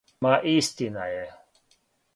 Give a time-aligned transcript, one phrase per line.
[0.27, 1.23] Ма истина је.